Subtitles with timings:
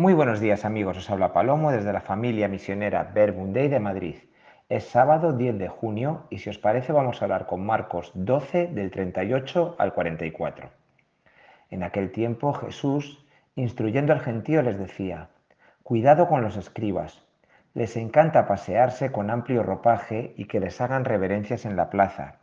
[0.00, 4.14] Muy buenos días amigos, os habla Palomo desde la familia misionera Verbundey de Madrid.
[4.70, 8.68] Es sábado 10 de junio y si os parece vamos a hablar con Marcos 12
[8.68, 10.70] del 38 al 44.
[11.68, 13.26] En aquel tiempo Jesús,
[13.56, 15.28] instruyendo al gentío, les decía,
[15.82, 17.22] Cuidado con los escribas,
[17.74, 22.36] les encanta pasearse con amplio ropaje y que les hagan reverencias en la plaza.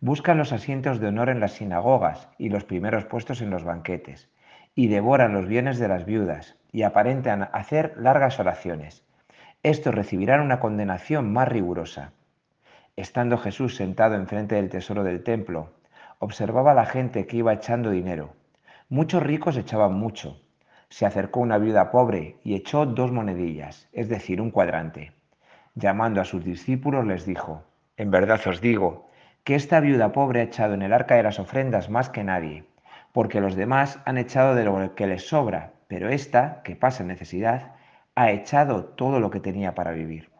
[0.00, 4.30] Buscan los asientos de honor en las sinagogas y los primeros puestos en los banquetes
[4.74, 9.04] y devoran los bienes de las viudas y aparentan hacer largas oraciones.
[9.62, 12.12] Estos recibirán una condenación más rigurosa.
[12.96, 15.72] Estando Jesús sentado enfrente del tesoro del templo,
[16.18, 18.34] observaba la gente que iba echando dinero.
[18.88, 20.40] Muchos ricos echaban mucho.
[20.88, 25.12] Se acercó una viuda pobre y echó dos monedillas, es decir, un cuadrante.
[25.74, 27.62] Llamando a sus discípulos les dijo,
[27.96, 29.08] En verdad os digo,
[29.44, 32.64] que esta viuda pobre ha echado en el arca de las ofrendas más que nadie
[33.14, 37.76] porque los demás han echado de lo que les sobra, pero esta, que pasa necesidad,
[38.16, 40.30] ha echado todo lo que tenía para vivir.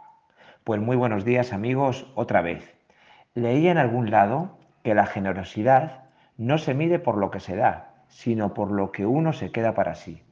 [0.64, 2.75] Pues muy buenos días amigos, otra vez.
[3.34, 7.94] Leí en algún lado que la generosidad no se mide por lo que se da,
[8.08, 10.25] sino por lo que uno se queda para sí.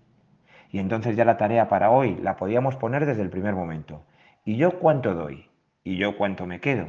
[0.73, 4.03] Y entonces ya la tarea para hoy la podíamos poner desde el primer momento.
[4.45, 5.49] ¿Y yo cuánto doy?
[5.85, 6.89] ¿Y yo cuánto me quedo?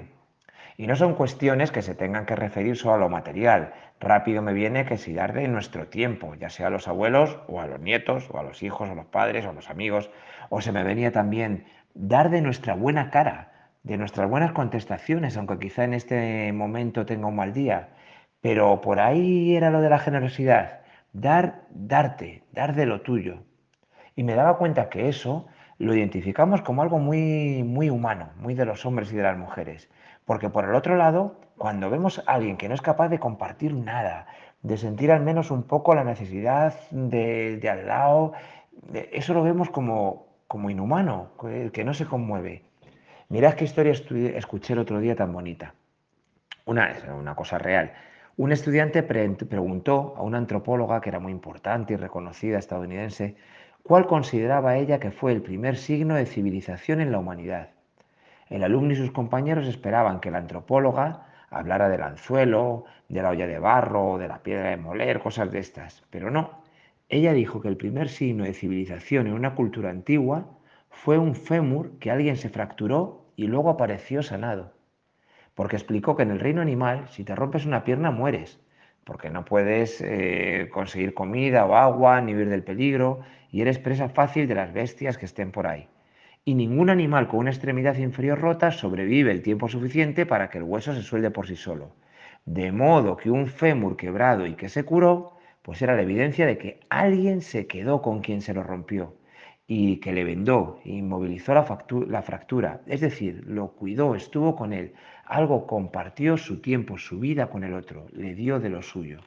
[0.77, 3.73] Y no son cuestiones que se tengan que referir solo a lo material.
[3.99, 7.61] Rápido me viene que si dar de nuestro tiempo, ya sea a los abuelos o
[7.61, 10.09] a los nietos o a los hijos o a los padres o a los amigos.
[10.49, 15.59] O se me venía también dar de nuestra buena cara, de nuestras buenas contestaciones, aunque
[15.59, 17.89] quizá en este momento tenga un mal día.
[18.41, 20.81] Pero por ahí era lo de la generosidad.
[21.13, 23.43] Dar, darte, dar de lo tuyo.
[24.15, 28.65] Y me daba cuenta que eso lo identificamos como algo muy, muy humano, muy de
[28.65, 29.89] los hombres y de las mujeres.
[30.25, 33.73] Porque por el otro lado, cuando vemos a alguien que no es capaz de compartir
[33.73, 34.27] nada,
[34.61, 38.33] de sentir al menos un poco la necesidad de, al lado,
[39.11, 41.31] eso lo vemos como, como inhumano,
[41.73, 42.63] que no se conmueve.
[43.29, 45.73] Mirad qué historia escuché el otro día tan bonita.
[46.65, 47.91] Una, una cosa real.
[48.37, 53.35] Un estudiante preguntó a una antropóloga que era muy importante y reconocida estadounidense
[53.83, 57.71] cuál consideraba ella que fue el primer signo de civilización en la humanidad.
[58.49, 63.45] El alumno y sus compañeros esperaban que la antropóloga hablara del anzuelo, de la olla
[63.45, 66.63] de barro, de la piedra de moler, cosas de estas, pero no.
[67.09, 70.45] Ella dijo que el primer signo de civilización en una cultura antigua
[70.89, 74.71] fue un fémur que alguien se fracturó y luego apareció sanado.
[75.55, 78.62] Porque explicó que en el reino animal, si te rompes una pierna, mueres,
[79.03, 83.21] porque no puedes eh, conseguir comida o agua, ni huir del peligro,
[83.51, 85.87] y eres presa fácil de las bestias que estén por ahí.
[86.45, 90.63] Y ningún animal con una extremidad inferior rota sobrevive el tiempo suficiente para que el
[90.63, 91.95] hueso se suelde por sí solo.
[92.45, 96.57] De modo que un fémur quebrado y que se curó, pues era la evidencia de
[96.57, 99.15] que alguien se quedó con quien se lo rompió
[99.75, 101.65] y que le vendó inmovilizó la,
[102.07, 104.93] la, fractura, es decir, lo cuidó, estuvo con él,
[105.25, 109.21] algo compartió su tiempo, su vida con el otro, le dio de lo suyo.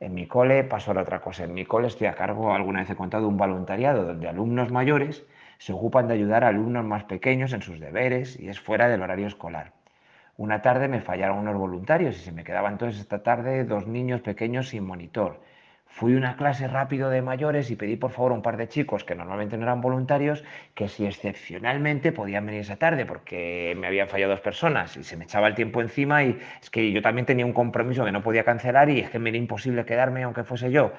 [0.00, 2.90] En mi cole pasó la otra cosa, en mi cole estoy a cargo, alguna vez
[2.90, 5.24] he contado, un voluntariado donde alumnos mayores
[5.56, 9.00] se ocupan de ayudar a alumnos más pequeños en sus deberes y es fuera del
[9.00, 9.72] horario escolar.
[10.36, 14.20] Una tarde me fallaron unos voluntarios y se me quedaban entonces esta tarde dos niños
[14.20, 15.40] pequeños sin monitor
[15.96, 19.04] Fui una clase rápido de mayores y pedí por favor a un par de chicos
[19.04, 20.42] que normalmente no eran voluntarios
[20.74, 25.16] que si excepcionalmente podían venir esa tarde porque me habían fallado dos personas y se
[25.16, 28.24] me echaba el tiempo encima y es que yo también tenía un compromiso que no
[28.24, 30.92] podía cancelar y es que me era imposible quedarme aunque fuese yo.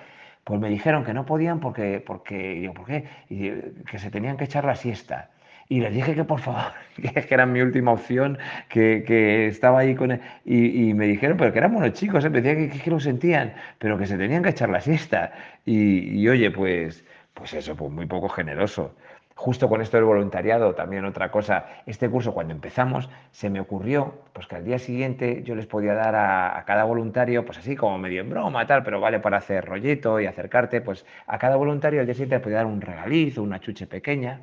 [0.45, 3.03] Pues me dijeron que no podían porque, porque digo, ¿por qué?
[3.29, 3.51] Y
[3.83, 5.29] que se tenían que echar la siesta.
[5.67, 8.37] Y les dije que por favor, que era mi última opción,
[8.69, 10.21] que, que estaba ahí con él.
[10.45, 12.29] Y, y, me dijeron, pero que eran buenos chicos, ¿eh?
[12.29, 15.33] me decían que, que, lo sentían, pero que se tenían que echar la siesta.
[15.65, 17.03] Y, y, oye, pues,
[17.33, 18.93] pues eso, pues muy poco generoso.
[19.37, 24.13] Justo con esto del voluntariado, también otra cosa, este curso cuando empezamos se me ocurrió
[24.31, 27.75] pues que al día siguiente yo les podía dar a, a, cada voluntario, pues así
[27.75, 31.57] como medio en broma, tal, pero vale para hacer rollito y acercarte, pues a cada
[31.57, 34.39] voluntario al día siguiente le podía dar un regalizo, una chuche pequeña.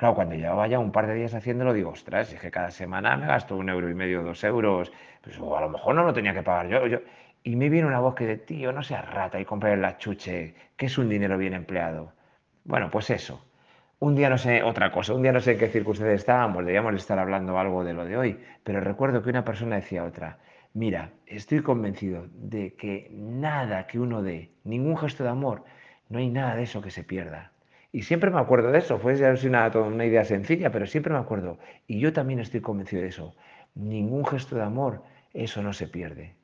[0.00, 3.18] Claro, cuando llevaba ya un par de días haciéndolo, digo, ostras, es que cada semana
[3.18, 6.14] me gasto un euro y medio, dos euros, pues o a lo mejor no lo
[6.14, 7.00] tenía que pagar yo.
[7.42, 10.54] Y me viene una voz que dice, tío, no seas rata y comprar la chuche,
[10.78, 12.14] que es un dinero bien empleado.
[12.64, 13.44] Bueno, pues eso.
[13.98, 16.94] Un día no sé, otra cosa, un día no sé en qué circunstancias estábamos, debíamos
[16.94, 20.38] estar hablando algo de lo de hoy, pero recuerdo que una persona decía a otra,
[20.72, 25.64] mira, estoy convencido de que nada que uno dé, ningún gesto de amor,
[26.08, 27.52] no hay nada de eso que se pierda.
[27.92, 29.14] Y siempre me acuerdo de eso, fue
[29.46, 31.58] una, una idea sencilla, pero siempre me acuerdo.
[31.86, 33.34] Y yo también estoy convencido de eso.
[33.74, 35.02] Ningún gesto de amor,
[35.32, 36.36] eso no se pierde.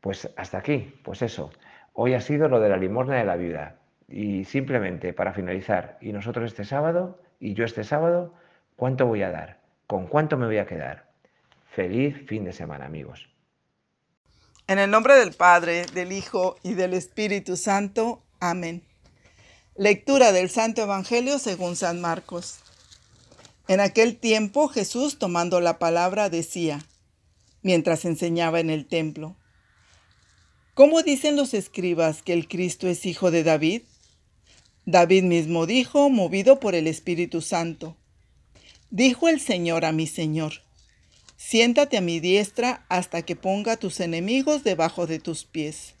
[0.00, 1.50] Pues hasta aquí, pues eso.
[1.94, 3.76] Hoy ha sido lo de la limosna de la viuda.
[4.08, 8.34] Y simplemente para finalizar, y nosotros este sábado, y yo este sábado,
[8.76, 9.60] ¿cuánto voy a dar?
[9.86, 11.06] ¿Con cuánto me voy a quedar?
[11.70, 13.28] Feliz fin de semana, amigos.
[14.66, 18.22] En el nombre del Padre, del Hijo y del Espíritu Santo.
[18.40, 18.82] Amén.
[19.76, 22.60] Lectura del Santo Evangelio según San Marcos.
[23.66, 26.86] En aquel tiempo Jesús, tomando la palabra, decía,
[27.60, 29.36] mientras enseñaba en el templo,
[30.74, 33.82] ¿Cómo dicen los escribas que el Cristo es hijo de David?
[34.86, 37.96] David mismo dijo, movido por el Espíritu Santo,
[38.90, 40.62] Dijo el Señor a mi Señor,
[41.36, 45.94] siéntate a mi diestra hasta que ponga tus enemigos debajo de tus pies.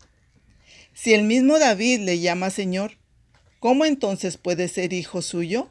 [0.92, 2.98] Si el mismo David le llama Señor,
[3.64, 5.70] ¿cómo entonces puede ser hijo suyo?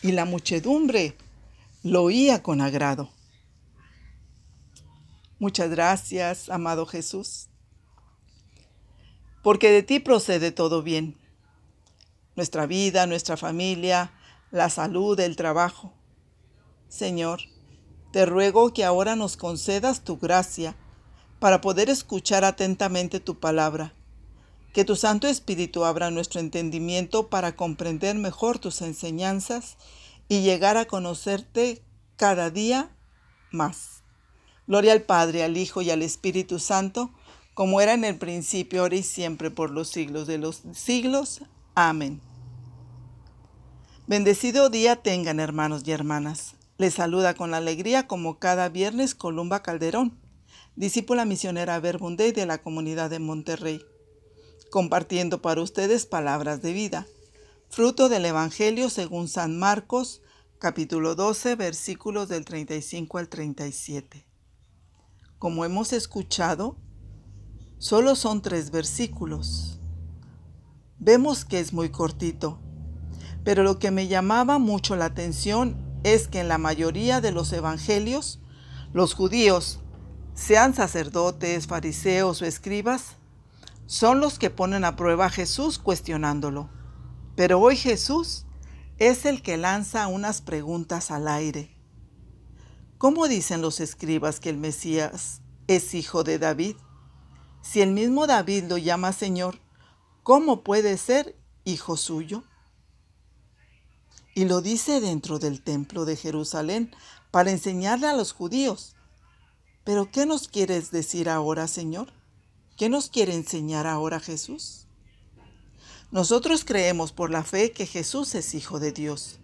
[0.00, 1.16] Y la muchedumbre
[1.82, 3.10] lo oía con agrado.
[5.40, 7.48] Muchas gracias, amado Jesús,
[9.42, 11.16] porque de ti procede todo bien,
[12.36, 14.12] nuestra vida, nuestra familia,
[14.52, 15.92] la salud, el trabajo.
[16.88, 17.40] Señor,
[18.12, 20.76] te ruego que ahora nos concedas tu gracia
[21.40, 23.96] para poder escuchar atentamente tu palabra.
[24.72, 29.76] Que tu Santo Espíritu abra nuestro entendimiento para comprender mejor tus enseñanzas
[30.28, 31.82] y llegar a conocerte
[32.16, 32.90] cada día
[33.50, 34.04] más.
[34.66, 37.10] Gloria al Padre, al Hijo y al Espíritu Santo,
[37.54, 41.42] como era en el principio, ahora y siempre, por los siglos de los siglos.
[41.74, 42.20] Amén.
[44.06, 46.54] Bendecido día tengan, hermanos y hermanas.
[46.78, 50.18] Les saluda con alegría como cada viernes Columba Calderón,
[50.76, 53.82] discípula misionera Verbunday de la comunidad de Monterrey,
[54.70, 57.06] compartiendo para ustedes palabras de vida,
[57.68, 60.22] fruto del Evangelio según San Marcos,
[60.58, 64.26] capítulo 12, versículos del 35 al 37.
[65.38, 66.76] Como hemos escuchado,
[67.78, 69.80] solo son tres versículos.
[70.98, 72.60] Vemos que es muy cortito,
[73.42, 77.52] pero lo que me llamaba mucho la atención es que en la mayoría de los
[77.52, 78.40] evangelios,
[78.92, 79.80] los judíos,
[80.34, 83.16] sean sacerdotes, fariseos o escribas,
[83.90, 86.70] son los que ponen a prueba a Jesús cuestionándolo.
[87.34, 88.46] Pero hoy Jesús
[88.98, 91.76] es el que lanza unas preguntas al aire.
[92.98, 96.76] ¿Cómo dicen los escribas que el Mesías es hijo de David?
[97.62, 99.58] Si el mismo David lo llama Señor,
[100.22, 102.44] ¿cómo puede ser hijo suyo?
[104.36, 106.94] y lo dice dentro del templo de Jerusalén
[107.32, 108.94] para enseñarle a los judíos.
[109.82, 112.19] Pero ¿qué nos quieres decir ahora, Señor?
[112.80, 114.86] ¿Qué nos quiere enseñar ahora Jesús?
[116.10, 119.38] Nosotros creemos por la fe que Jesús es Hijo de Dios,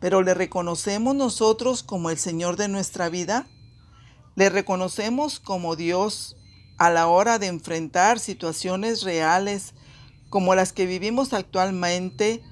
[0.00, 3.46] pero ¿le reconocemos nosotros como el Señor de nuestra vida?
[4.34, 6.36] ¿Le reconocemos como Dios
[6.76, 9.72] a la hora de enfrentar situaciones reales
[10.28, 12.42] como las que vivimos actualmente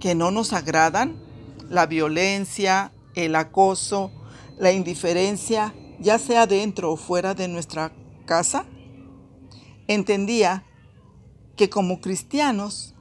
[0.00, 1.22] que no nos agradan,
[1.68, 4.10] la violencia, el acoso,
[4.58, 7.92] la indiferencia, ya sea dentro o fuera de nuestra
[8.24, 8.64] casa,
[9.90, 10.64] entendía
[11.56, 12.94] que como cristianos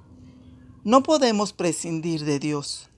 [0.84, 2.90] no podemos prescindir de Dios,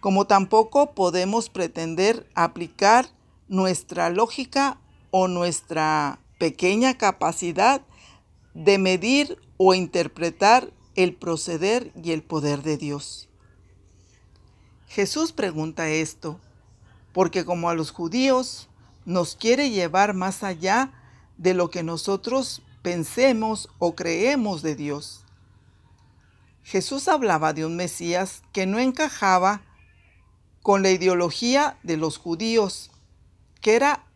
[0.00, 3.06] como tampoco podemos pretender aplicar
[3.46, 4.80] nuestra lógica
[5.12, 7.82] o nuestra pequeña capacidad
[8.54, 13.28] de medir o interpretar el proceder y el poder de Dios.
[14.88, 16.40] Jesús pregunta esto
[17.12, 18.68] porque como a los judíos
[19.04, 20.92] nos quiere llevar más allá
[21.38, 25.24] de lo que nosotros pensemos o creemos de Dios.
[26.62, 29.62] Jesús hablaba de un Mesías que no encajaba
[30.62, 32.90] con la ideología de los judíos,
[33.60, 34.06] que era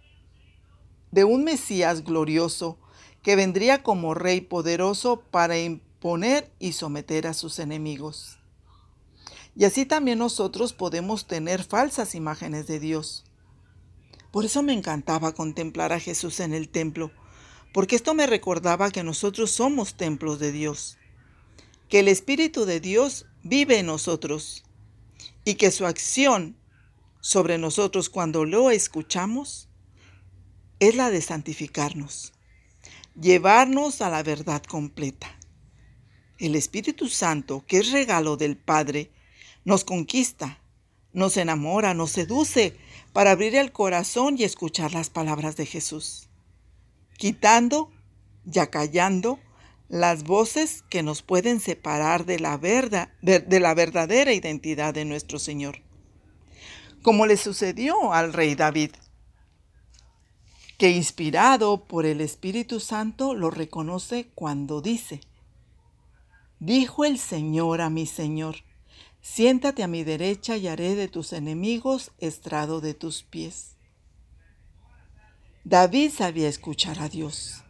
[1.10, 2.78] de un Mesías glorioso
[3.22, 5.54] que vendría como rey poderoso para
[5.98, 8.38] poner y someter a sus enemigos.
[9.56, 13.24] Y así también nosotros podemos tener falsas imágenes de Dios.
[14.30, 17.12] Por eso me encantaba contemplar a Jesús en el templo,
[17.74, 20.96] porque esto me recordaba que nosotros somos templos de Dios,
[21.88, 24.62] que el Espíritu de Dios vive en nosotros
[25.44, 26.56] y que su acción
[27.20, 29.68] sobre nosotros cuando lo escuchamos
[30.78, 32.32] es la de santificarnos,
[33.20, 35.36] llevarnos a la verdad completa.
[36.38, 39.10] El Espíritu Santo, que es regalo del Padre,
[39.64, 40.60] nos conquista,
[41.12, 42.76] nos enamora, nos seduce
[43.12, 46.28] para abrir el corazón y escuchar las palabras de Jesús,
[47.16, 47.90] quitando
[48.50, 49.38] y acallando
[49.88, 55.38] las voces que nos pueden separar de la, verdad, de la verdadera identidad de nuestro
[55.38, 55.82] Señor,
[57.02, 58.90] como le sucedió al rey David,
[60.78, 65.20] que inspirado por el Espíritu Santo lo reconoce cuando dice,
[66.60, 68.56] Dijo el Señor a mi Señor,
[69.20, 73.73] siéntate a mi derecha y haré de tus enemigos estrado de tus pies.
[75.66, 77.64] David sabía escuchar a Dios,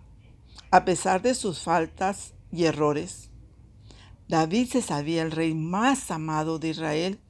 [0.73, 3.31] a pesar de sus faltas y errores.
[4.27, 7.21] David se sabía el rey más amado de Israel,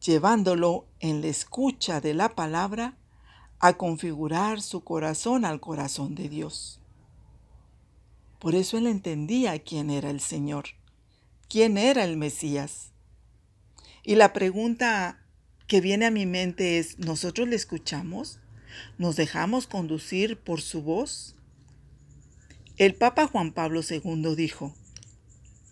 [0.00, 2.96] llevándolo en la escucha de la palabra
[3.58, 6.80] a configurar su corazón al corazón de Dios.
[8.38, 10.66] Por eso él entendía quién era el Señor,
[11.48, 12.92] quién era el Mesías.
[14.04, 15.26] Y la pregunta
[15.66, 18.38] que viene a mi mente es, ¿nosotros le escuchamos?
[18.98, 21.34] ¿Nos dejamos conducir por su voz?
[22.76, 24.74] El Papa Juan Pablo II dijo,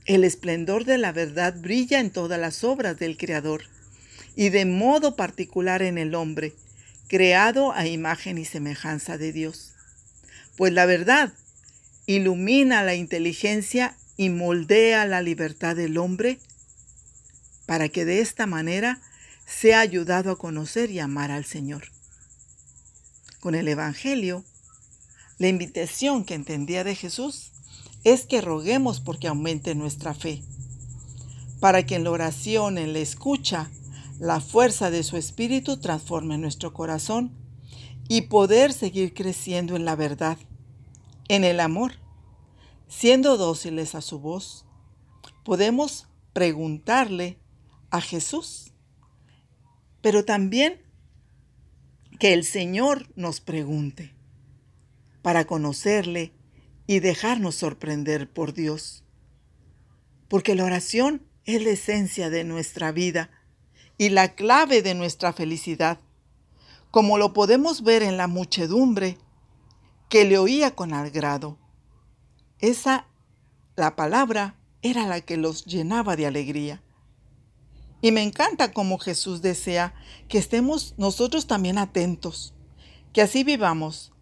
[0.07, 3.65] el esplendor de la verdad brilla en todas las obras del Creador
[4.37, 6.53] y de modo particular en el hombre,
[7.09, 9.73] creado a imagen y semejanza de Dios.
[10.57, 11.33] Pues la verdad
[12.07, 16.39] ilumina la inteligencia y moldea la libertad del hombre
[17.67, 19.01] para que de esta manera
[19.47, 21.91] sea ayudado a conocer y amar al Señor.
[23.45, 24.43] Con el Evangelio,
[25.37, 27.51] la invitación que entendía de Jesús
[28.03, 30.43] es que roguemos porque aumente nuestra fe,
[31.61, 33.71] para que en la oración, en la escucha,
[34.19, 37.37] la fuerza de su Espíritu transforme nuestro corazón
[38.09, 40.39] y poder seguir creciendo en la verdad
[41.29, 41.97] en el amor,
[42.89, 44.65] siendo dóciles a su voz,
[45.45, 47.39] podemos preguntarle
[47.91, 48.73] a Jesús,
[50.01, 50.84] pero también
[52.19, 54.15] que el Señor nos pregunte
[55.23, 56.33] para conocerle
[56.87, 59.05] y dejarnos sorprender por Dios.
[60.29, 63.31] Porque la oración es la esencia de nuestra vida
[63.99, 66.01] y la clave de nuestra felicidad,
[66.91, 69.19] como lo podemos ver en la muchedumbre
[70.09, 71.59] que le oía con agrado.
[72.59, 73.07] Esa,
[73.77, 76.83] la palabra, era la que los llenaba de alegría.
[78.05, 79.95] Y me encanta como Jesús desea
[80.29, 82.53] que estemos nosotros también atentos,
[83.15, 84.13] que así vivamos,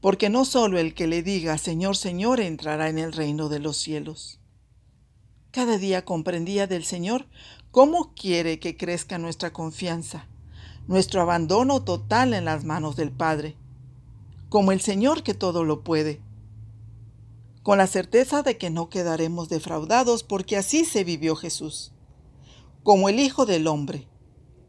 [0.00, 3.76] porque no solo el que le diga Señor, Señor entrará en el reino de los
[3.76, 4.38] cielos.
[5.50, 7.26] Cada día comprendía del Señor
[7.72, 10.28] cómo quiere que crezca nuestra confianza,
[10.86, 13.56] nuestro abandono total en las manos del Padre
[14.48, 16.20] como el Señor que todo lo puede,
[17.64, 21.90] con la certeza de que no quedaremos defraudados porque así se vivió Jesús,
[22.82, 24.08] como el Hijo del Hombre,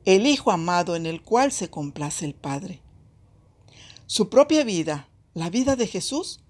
[0.05, 2.81] el Hijo amado en el cual se complace el Padre.
[4.05, 6.41] Su propia vida, la vida de Jesús,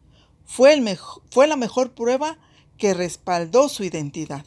[0.45, 2.37] fue, la mejor prueba
[2.77, 4.45] que respaldó su identidad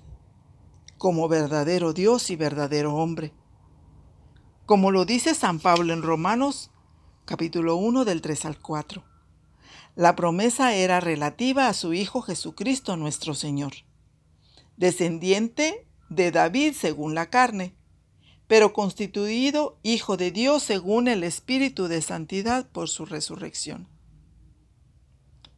[0.98, 3.32] como verdadero Dios y verdadero hombre.
[4.66, 6.70] Como lo dice San Pablo en Romanos
[7.24, 9.04] capítulo 1 del 3 al 4.
[9.94, 13.72] La promesa era relativa a su Hijo Jesucristo nuestro Señor,
[14.76, 17.74] descendiente de David según la carne,
[18.46, 23.88] pero constituido Hijo de Dios según el Espíritu de Santidad por su resurrección.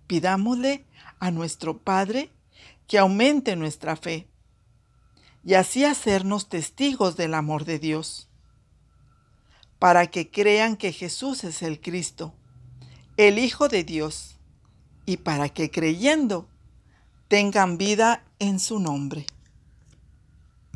[0.06, 0.86] Pidámosle
[1.18, 2.30] a nuestro Padre
[2.86, 4.28] que aumente nuestra fe
[5.44, 8.28] y así hacernos testigos del amor de Dios
[9.78, 12.34] para que crean que Jesús es el Cristo,
[13.16, 14.38] el Hijo de Dios,
[15.06, 16.48] y para que creyendo
[17.28, 19.26] tengan vida en su nombre.